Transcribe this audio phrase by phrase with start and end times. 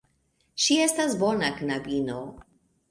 [0.63, 2.19] Ŝi estas bona knabino.